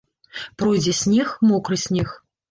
Пройдзе 0.61 0.93
снег, 0.99 1.33
мокры 1.49 1.77
снег. 1.83 2.09